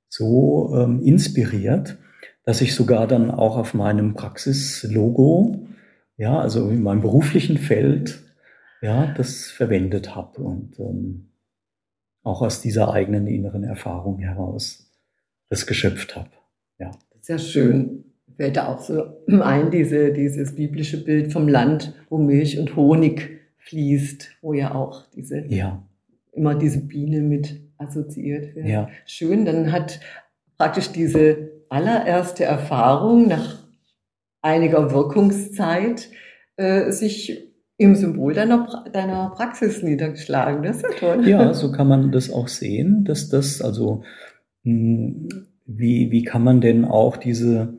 so 0.08 0.74
ähm, 0.78 1.02
inspiriert, 1.02 1.98
dass 2.46 2.62
ich 2.62 2.76
sogar 2.76 3.08
dann 3.08 3.32
auch 3.32 3.58
auf 3.58 3.74
meinem 3.74 4.14
Praxislogo, 4.14 5.68
ja, 6.18 6.40
also 6.40 6.70
in 6.70 6.84
meinem 6.84 7.02
beruflichen 7.02 7.58
Feld, 7.58 8.22
ja, 8.82 9.14
das 9.18 9.50
verwendet 9.50 10.16
habe 10.16 10.42
und 10.42 10.80
ähm, 10.80 11.30
auch 12.22 12.42
aus 12.42 12.62
dieser 12.62 12.94
eigenen 12.94 13.28
inneren 13.28 13.64
Erfahrung 13.64 14.20
heraus 14.20 14.92
das 15.50 15.66
geschöpft 15.68 16.16
habe. 16.16 16.30
Ja. 16.80 16.92
Sehr 17.22 17.40
schön. 17.40 18.06
Fällt 18.36 18.58
da 18.58 18.68
auch 18.68 18.82
so 18.82 19.24
ein, 19.28 19.72
diese, 19.72 20.12
dieses 20.12 20.56
biblische 20.56 21.04
Bild 21.04 21.32
vom 21.32 21.48
Land, 21.48 21.94
wo 22.10 22.18
Milch 22.18 22.60
und 22.60 22.76
Honig 22.76 23.40
fließt, 23.58 24.38
wo 24.42 24.54
ja 24.54 24.76
auch 24.76 25.10
diese, 25.12 25.46
ja. 25.48 25.82
Immer 26.34 26.56
diese 26.56 26.82
Biene 26.82 27.22
mit 27.22 27.62
assoziiert 27.78 28.56
wird. 28.56 28.68
Ja. 28.68 28.90
Schön, 29.06 29.46
dann 29.46 29.72
hat 29.72 30.00
praktisch 30.58 30.92
diese 30.92 31.52
allererste 31.70 32.44
Erfahrung 32.44 33.28
nach 33.28 33.64
einiger 34.42 34.92
Wirkungszeit 34.92 36.10
äh, 36.58 36.92
sich 36.92 37.50
im 37.78 37.96
Symbol 37.96 38.34
deiner, 38.34 38.86
deiner 38.94 39.32
Praxis 39.36 39.82
niedergeschlagen. 39.82 40.64
Das 40.64 40.78
ist 40.78 40.84
ja 40.84 40.90
toll. 41.16 41.28
Ja, 41.28 41.54
so 41.54 41.72
kann 41.72 41.88
man 41.88 42.12
das 42.12 42.32
auch 42.32 42.48
sehen, 42.48 43.04
dass 43.06 43.30
das, 43.30 43.62
also, 43.62 44.04
hm, 44.64 45.28
wie, 45.66 46.12
wie 46.12 46.24
kann 46.24 46.44
man 46.44 46.62
denn 46.62 46.86
auch 46.86 47.18
diese 47.18 47.74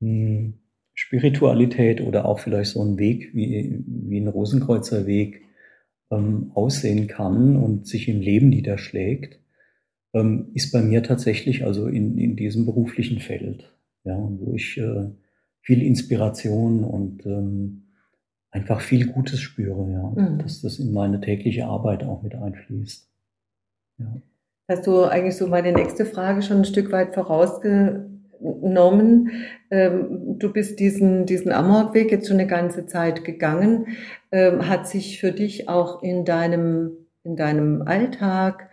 hm, 0.00 0.54
Spiritualität 0.94 2.00
oder 2.00 2.24
auch 2.24 2.38
vielleicht 2.38 2.72
so 2.72 2.82
ein 2.82 2.98
Weg 2.98 3.30
wie, 3.34 3.82
wie 3.86 4.20
ein 4.20 4.28
Rosenkreuzer 4.28 5.06
Weg 5.06 5.42
ähm, 6.10 6.50
aussehen 6.54 7.06
kann 7.06 7.56
und 7.56 7.86
sich 7.86 8.08
im 8.08 8.20
Leben 8.20 8.48
niederschlägt, 8.48 9.40
ähm, 10.14 10.50
ist 10.54 10.72
bei 10.72 10.82
mir 10.82 11.02
tatsächlich 11.02 11.64
also 11.64 11.86
in, 11.86 12.18
in 12.18 12.36
diesem 12.36 12.64
beruflichen 12.64 13.20
Feld, 13.20 13.72
ja, 14.04 14.16
wo 14.16 14.54
ich 14.54 14.78
äh, 14.78 15.10
viel 15.60 15.82
Inspiration 15.82 16.84
und 16.84 17.26
ähm, 17.26 17.88
einfach 18.50 18.80
viel 18.80 19.06
Gutes 19.06 19.40
spüre, 19.40 19.90
ja, 19.90 20.30
mhm. 20.30 20.38
dass 20.38 20.62
das 20.62 20.78
in 20.78 20.92
meine 20.92 21.20
tägliche 21.20 21.66
Arbeit 21.66 22.04
auch 22.04 22.22
mit 22.22 22.34
einfließt. 22.34 23.08
Ja. 23.98 24.22
Hast 24.70 24.86
du 24.86 25.04
eigentlich 25.04 25.36
so 25.36 25.46
meine 25.46 25.72
nächste 25.72 26.04
Frage 26.04 26.42
schon 26.42 26.58
ein 26.58 26.64
Stück 26.64 26.92
weit 26.92 27.14
vorausgenommen? 27.14 28.07
Ähm, 28.40 30.38
du 30.38 30.52
bist 30.52 30.80
diesen, 30.80 31.26
diesen 31.26 31.52
Amorgweg 31.52 32.10
jetzt 32.10 32.28
schon 32.28 32.38
eine 32.38 32.48
ganze 32.48 32.86
Zeit 32.86 33.24
gegangen. 33.24 33.88
Ähm, 34.32 34.68
hat 34.68 34.88
sich 34.88 35.20
für 35.20 35.32
dich 35.32 35.68
auch 35.68 36.02
in 36.02 36.24
deinem, 36.24 36.90
in 37.24 37.36
deinem 37.36 37.82
Alltag 37.82 38.68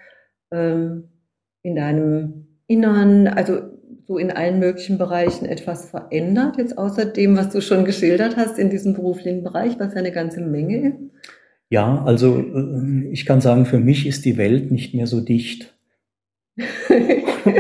ähm, 0.52 1.10
in 1.66 1.76
deinem 1.76 2.48
Innern, 2.68 3.28
also 3.28 3.60
so 4.08 4.20
in 4.20 4.32
allen 4.32 4.60
möglichen 4.60 5.00
Bereichen 5.00 5.46
etwas 5.46 5.90
verändert, 5.90 6.58
jetzt 6.58 6.78
außer 6.78 7.06
dem, 7.06 7.36
was 7.36 7.50
du 7.50 7.60
schon 7.60 7.86
geschildert 7.86 8.38
hast 8.38 8.60
in 8.60 8.70
diesem 8.70 8.94
beruflichen 8.94 9.44
Bereich, 9.44 9.80
was 9.80 9.94
ja 9.94 10.00
eine 10.00 10.12
ganze 10.12 10.42
Menge 10.42 10.90
ist? 10.90 10.98
Ja, 11.70 12.04
also 12.06 12.38
äh, 12.38 13.08
ich 13.10 13.26
kann 13.26 13.42
sagen, 13.42 13.66
für 13.66 13.80
mich 13.80 14.06
ist 14.06 14.26
die 14.26 14.38
Welt 14.38 14.72
nicht 14.72 14.94
mehr 14.94 15.08
so 15.08 15.22
dicht. 15.22 15.74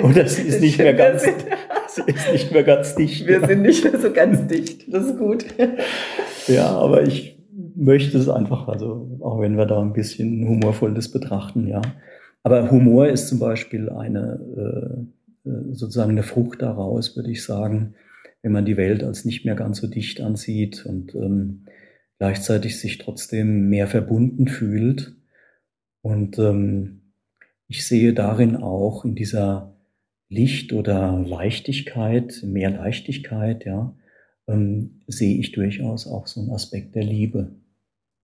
Oder 0.03 0.27
sie 0.27 0.43
ist 0.43 0.61
nicht 0.61 0.77
mehr 0.77 0.93
ganz, 0.93 1.23
sie 1.95 2.11
ist 2.11 2.31
nicht 2.31 2.51
mehr 2.51 2.63
ganz 2.63 2.95
dicht. 2.95 3.25
Wir 3.25 3.45
sind 3.45 3.61
nicht 3.61 3.83
mehr 3.83 3.99
so 3.99 4.11
ganz 4.11 4.47
dicht. 4.47 4.93
Das 4.93 5.05
ist 5.05 5.17
gut. 5.17 5.45
Ja, 6.47 6.67
aber 6.67 7.03
ich 7.03 7.39
möchte 7.75 8.17
es 8.17 8.29
einfach, 8.29 8.67
also 8.67 9.17
auch 9.21 9.39
wenn 9.39 9.57
wir 9.57 9.65
da 9.65 9.81
ein 9.81 9.93
bisschen 9.93 10.47
humorvolles 10.47 11.11
betrachten, 11.11 11.67
ja. 11.67 11.81
Aber 12.43 12.69
Humor 12.69 13.07
ist 13.07 13.27
zum 13.27 13.39
Beispiel 13.39 13.89
eine, 13.89 14.39
äh, 14.55 15.49
äh, 15.49 15.73
sozusagen 15.73 16.11
eine 16.11 16.23
Frucht 16.23 16.61
daraus, 16.61 17.15
würde 17.15 17.31
ich 17.31 17.43
sagen, 17.43 17.95
wenn 18.43 18.51
man 18.51 18.65
die 18.65 18.77
Welt 18.77 19.03
als 19.03 19.25
nicht 19.25 19.45
mehr 19.45 19.55
ganz 19.55 19.79
so 19.79 19.87
dicht 19.87 20.21
ansieht 20.21 20.85
und 20.85 21.15
ähm, 21.15 21.65
gleichzeitig 22.19 22.79
sich 22.79 22.99
trotzdem 22.99 23.69
mehr 23.69 23.87
verbunden 23.87 24.47
fühlt. 24.47 25.15
Und 26.03 26.37
ähm, 26.37 27.01
ich 27.67 27.87
sehe 27.87 28.13
darin 28.13 28.55
auch 28.55 29.05
in 29.05 29.15
dieser 29.15 29.74
Licht 30.29 30.73
oder 30.73 31.23
Leichtigkeit, 31.25 32.41
mehr 32.45 32.71
Leichtigkeit, 32.71 33.65
ja, 33.65 33.95
ähm, 34.47 35.01
sehe 35.07 35.37
ich 35.37 35.51
durchaus 35.51 36.07
auch 36.07 36.27
so 36.27 36.41
einen 36.41 36.51
Aspekt 36.51 36.95
der 36.95 37.03
Liebe. 37.03 37.51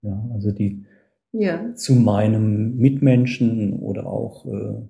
Ja, 0.02 0.30
also 0.34 0.52
die, 0.52 0.86
ja. 1.32 1.74
zu 1.76 1.94
meinem 1.94 2.78
Mitmenschen 2.78 3.74
oder 3.74 4.08
auch 4.08 4.46
äh, 4.46 4.82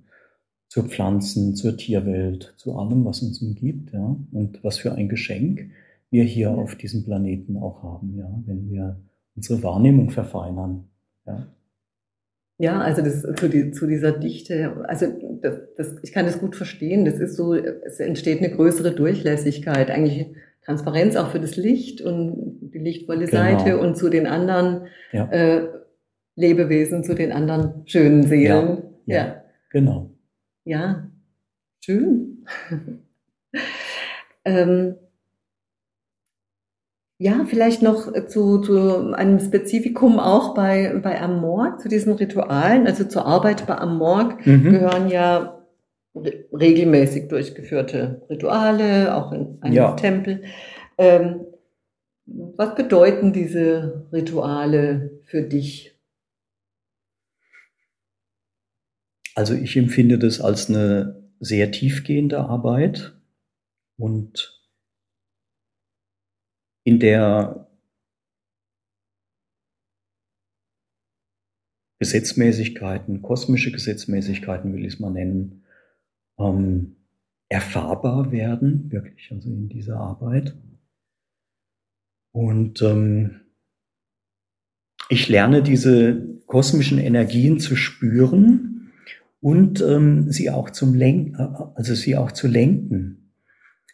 zur 0.69 0.85
Pflanzen, 0.85 1.55
zur 1.55 1.75
Tierwelt, 1.75 2.53
zu 2.55 2.77
allem, 2.77 3.03
was 3.03 3.21
uns 3.21 3.41
umgibt, 3.41 3.91
ja. 3.91 4.15
Und 4.31 4.63
was 4.63 4.77
für 4.77 4.93
ein 4.93 5.09
Geschenk 5.09 5.69
wir 6.09 6.23
hier 6.23 6.51
auf 6.51 6.75
diesem 6.75 7.03
Planeten 7.03 7.57
auch 7.57 7.83
haben, 7.83 8.17
ja, 8.17 8.41
wenn 8.45 8.69
wir 8.69 9.01
unsere 9.35 9.63
Wahrnehmung 9.63 10.11
verfeinern, 10.11 10.85
ja. 11.25 11.47
Ja, 12.57 12.79
also 12.79 13.01
das, 13.01 13.23
zu, 13.23 13.49
die, 13.49 13.71
zu 13.71 13.87
dieser 13.87 14.11
Dichte, 14.11 14.85
also 14.87 15.07
das, 15.41 15.59
das, 15.75 15.95
ich 16.03 16.11
kann 16.11 16.25
das 16.25 16.39
gut 16.39 16.55
verstehen. 16.55 17.05
Das 17.05 17.15
ist 17.15 17.35
so, 17.35 17.53
es 17.53 17.99
entsteht 17.99 18.39
eine 18.39 18.55
größere 18.55 18.91
Durchlässigkeit, 18.91 19.89
eigentlich 19.89 20.27
Transparenz 20.63 21.15
auch 21.15 21.31
für 21.31 21.39
das 21.39 21.55
Licht 21.55 22.01
und 22.01 22.71
die 22.73 22.79
lichtvolle 22.79 23.25
genau. 23.25 23.31
Seite 23.31 23.79
und 23.79 23.97
zu 23.97 24.09
den 24.09 24.27
anderen 24.27 24.87
ja. 25.11 25.25
äh, 25.31 25.67
Lebewesen 26.35 27.03
zu 27.03 27.15
den 27.15 27.31
anderen 27.31 27.83
schönen 27.85 28.23
Seelen. 28.23 28.83
Ja, 29.05 29.15
ja, 29.15 29.25
ja. 29.25 29.43
genau. 29.69 30.11
Ja, 30.63 31.09
schön. 31.83 32.45
ähm, 34.45 34.95
ja, 37.21 37.45
vielleicht 37.47 37.83
noch 37.83 38.11
zu, 38.25 38.61
zu 38.61 39.13
einem 39.13 39.39
Spezifikum 39.39 40.19
auch 40.19 40.55
bei, 40.55 40.99
bei 41.03 41.21
Amorg, 41.21 41.79
zu 41.79 41.87
diesen 41.87 42.13
Ritualen, 42.13 42.87
also 42.87 43.03
zur 43.03 43.27
Arbeit 43.27 43.67
bei 43.67 43.77
Amorg 43.77 44.43
mhm. 44.43 44.71
gehören 44.71 45.07
ja 45.07 45.63
regelmäßig 46.15 47.27
durchgeführte 47.27 48.25
Rituale, 48.27 49.15
auch 49.15 49.31
in 49.33 49.61
einem 49.61 49.73
ja. 49.73 49.91
Tempel. 49.91 50.41
Ähm, 50.97 51.41
was 52.25 52.73
bedeuten 52.73 53.33
diese 53.33 54.07
Rituale 54.11 55.21
für 55.25 55.43
dich? 55.43 55.95
Also 59.35 59.53
ich 59.53 59.77
empfinde 59.77 60.17
das 60.17 60.41
als 60.41 60.69
eine 60.69 61.29
sehr 61.39 61.69
tiefgehende 61.69 62.39
Arbeit 62.39 63.13
und 63.97 64.60
in 66.83 66.99
der 66.99 67.67
Gesetzmäßigkeiten, 71.99 73.21
kosmische 73.21 73.71
Gesetzmäßigkeiten 73.71 74.73
will 74.73 74.85
ich 74.85 74.93
es 74.95 74.99
mal 74.99 75.11
nennen, 75.11 75.63
ähm, 76.39 76.95
erfahrbar 77.47 78.31
werden, 78.31 78.91
wirklich, 78.91 79.31
also 79.31 79.49
in 79.49 79.69
dieser 79.69 79.97
Arbeit. 79.97 80.55
Und 82.33 82.81
ähm, 82.81 83.41
ich 85.09 85.27
lerne 85.27 85.61
diese 85.61 86.39
kosmischen 86.47 86.97
Energien 86.97 87.59
zu 87.59 87.75
spüren 87.75 88.91
und 89.41 89.81
ähm, 89.81 90.31
sie 90.31 90.49
auch 90.49 90.69
zum 90.69 90.95
Lenken, 90.95 91.35
äh, 91.35 91.49
also 91.75 91.93
sie 91.93 92.15
auch 92.15 92.31
zu 92.31 92.47
lenken. 92.47 93.20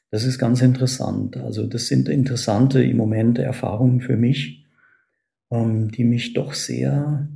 Das 0.10 0.24
ist 0.24 0.40
ganz 0.40 0.62
interessant. 0.62 1.38
Also 1.38 1.68
das 1.68 1.88
sind 1.88 2.08
interessante 2.08 2.84
im 2.84 2.98
Moment 2.98 3.40
Erfahrungen 3.40 4.02
für 4.02 4.16
mich, 4.16 4.66
ähm, 5.52 5.92
die 5.92 6.04
mich 6.04 6.34
doch 6.34 6.54
sehr 6.54 7.28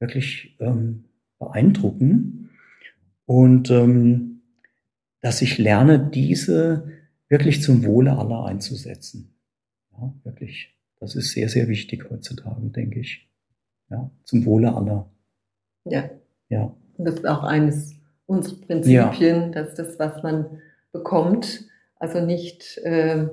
wirklich 0.00 0.56
ähm, 0.60 1.04
beeindrucken 1.38 2.50
und 3.26 3.70
ähm, 3.70 4.42
dass 5.20 5.42
ich 5.42 5.58
lerne, 5.58 6.10
diese 6.12 6.88
wirklich 7.28 7.62
zum 7.62 7.84
Wohle 7.84 8.18
aller 8.18 8.44
einzusetzen. 8.44 9.34
Ja, 9.92 10.12
wirklich. 10.24 10.74
Das 10.98 11.14
ist 11.14 11.32
sehr, 11.32 11.48
sehr 11.48 11.68
wichtig 11.68 12.10
heutzutage, 12.10 12.68
denke 12.70 13.00
ich. 13.00 13.30
Ja, 13.88 14.10
zum 14.24 14.44
Wohle 14.44 14.74
aller. 14.74 15.10
Ja. 15.84 16.10
Ja. 16.48 16.74
Und 16.96 17.04
das 17.04 17.14
ist 17.14 17.26
auch 17.26 17.42
eines 17.42 17.94
unserer 18.26 18.60
Prinzipien, 18.60 19.36
ja. 19.36 19.48
dass 19.48 19.74
das, 19.74 19.98
was 19.98 20.22
man 20.22 20.60
bekommt, 20.92 21.66
also 22.00 22.20
nicht 22.20 22.78
äh, 22.78 23.28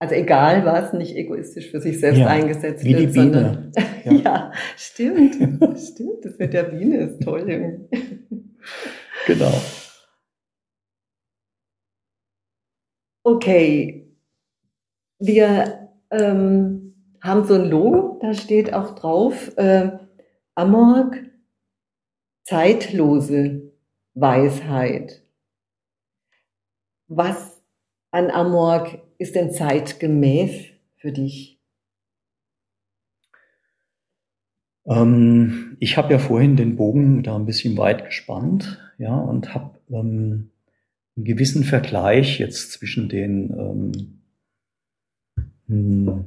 Also 0.00 0.14
egal 0.16 0.64
was, 0.66 0.92
nicht 0.94 1.16
egoistisch 1.16 1.70
für 1.70 1.80
sich 1.80 2.00
selbst 2.00 2.18
Ja, 2.20 2.28
eingesetzt 2.28 2.84
wie 2.84 2.94
die 2.94 3.14
wird, 3.14 3.14
sondern 3.14 3.72
Ja. 4.04 4.12
ja. 4.12 4.52
stimmt, 4.76 5.34
stimmt. 5.80 6.24
Das 6.24 6.38
mit 6.38 6.52
der 6.54 6.64
Biene 6.64 6.98
ist 6.98 7.22
toll 7.22 7.48
irgendwie. 7.48 7.88
Genau. 9.26 9.52
Okay, 13.26 14.06
wir 15.18 15.88
ähm, 16.10 16.94
haben 17.22 17.44
so 17.44 17.54
ein 17.54 17.70
Logo, 17.70 18.18
da 18.20 18.34
steht 18.34 18.72
auch 18.74 18.94
drauf, 18.94 19.56
äh, 19.56 19.90
Amorg, 20.54 21.18
zeitlose 22.44 23.72
Weisheit. 24.14 25.22
Was 27.08 27.53
an 28.14 28.30
Amorg 28.30 29.02
ist 29.18 29.34
denn 29.34 29.50
zeitgemäß 29.50 30.66
für 30.96 31.10
dich? 31.10 31.58
Ähm, 34.86 35.76
ich 35.80 35.96
habe 35.96 36.12
ja 36.12 36.20
vorhin 36.20 36.54
den 36.54 36.76
Bogen 36.76 37.24
da 37.24 37.34
ein 37.34 37.46
bisschen 37.46 37.76
weit 37.76 38.04
gespannt, 38.04 38.78
ja, 38.98 39.16
und 39.16 39.52
habe 39.54 39.80
ähm, 39.90 40.50
einen 41.16 41.24
gewissen 41.24 41.64
Vergleich 41.64 42.38
jetzt 42.38 42.70
zwischen 42.70 43.08
den 43.08 43.50
ähm, 43.50 44.20
hm, 45.66 46.24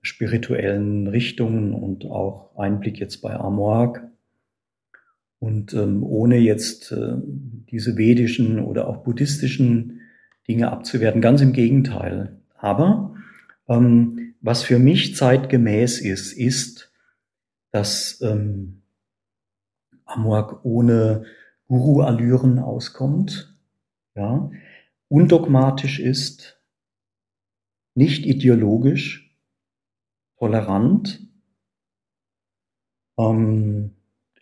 spirituellen 0.00 1.06
Richtungen 1.06 1.74
und 1.74 2.06
auch 2.06 2.56
Einblick 2.56 2.98
jetzt 2.98 3.18
bei 3.20 3.34
Amorg. 3.34 4.02
Und 5.38 5.74
ähm, 5.74 6.02
ohne 6.02 6.38
jetzt 6.38 6.92
äh, 6.92 7.14
diese 7.70 7.98
vedischen 7.98 8.58
oder 8.60 8.88
auch 8.88 8.98
buddhistischen 8.98 9.99
Dinge 10.50 10.72
abzuwerten, 10.72 11.20
ganz 11.20 11.40
im 11.42 11.52
Gegenteil. 11.52 12.36
Aber 12.58 13.14
ähm, 13.68 14.34
was 14.40 14.64
für 14.64 14.80
mich 14.80 15.14
zeitgemäß 15.14 16.00
ist, 16.00 16.32
ist, 16.32 16.92
dass 17.70 18.20
ähm, 18.20 18.82
Amorg 20.04 20.64
ohne 20.64 21.24
Guru-Allüren 21.68 22.58
auskommt, 22.58 23.56
ja, 24.16 24.50
undogmatisch 25.06 26.00
ist, 26.00 26.60
nicht 27.94 28.26
ideologisch, 28.26 29.38
tolerant. 30.36 31.20
Ähm, 33.16 33.92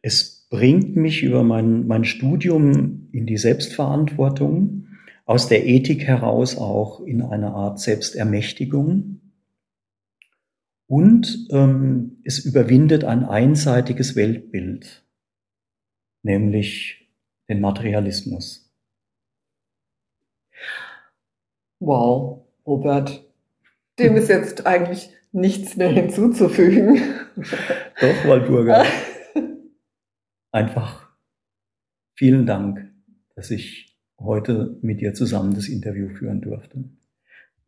es 0.00 0.46
bringt 0.48 0.96
mich 0.96 1.22
über 1.22 1.42
mein, 1.42 1.86
mein 1.86 2.04
Studium 2.04 3.10
in 3.12 3.26
die 3.26 3.36
Selbstverantwortung, 3.36 4.87
aus 5.28 5.46
der 5.46 5.66
Ethik 5.66 6.04
heraus 6.04 6.56
auch 6.56 7.00
in 7.00 7.20
eine 7.20 7.52
Art 7.52 7.78
Selbstermächtigung. 7.78 9.20
Und 10.86 11.48
ähm, 11.50 12.22
es 12.24 12.38
überwindet 12.38 13.04
ein 13.04 13.26
einseitiges 13.26 14.16
Weltbild, 14.16 15.06
nämlich 16.22 17.10
den 17.50 17.60
Materialismus. 17.60 18.74
Wow, 21.78 22.46
Robert, 22.66 23.22
dem 23.98 24.16
ist 24.16 24.30
jetzt 24.30 24.66
eigentlich 24.66 25.10
nichts 25.30 25.76
mehr 25.76 25.90
hinzuzufügen. 25.90 27.02
Doch, 28.00 28.24
Walburga. 28.24 28.86
Einfach 30.52 31.06
vielen 32.14 32.46
Dank, 32.46 32.90
dass 33.36 33.50
ich 33.50 33.87
heute 34.20 34.76
mit 34.82 35.00
dir 35.00 35.14
zusammen 35.14 35.54
das 35.54 35.68
Interview 35.68 36.08
führen 36.08 36.40
durfte. 36.40 36.84